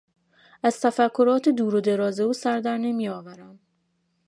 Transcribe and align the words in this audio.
از 0.63 0.81
تفکرات 0.81 1.49
دور 1.49 1.75
و 1.75 1.81
دراز 1.81 2.19
او 2.19 2.33
سر 2.33 2.59
در 2.59 2.77
نمیآورم. 2.77 3.59